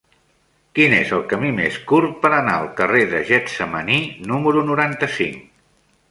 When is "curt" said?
1.91-2.15